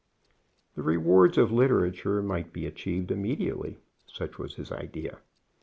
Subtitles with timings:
[0.73, 3.77] The rewards of literature might be achieved immediately.
[4.07, 5.19] Such was his idea.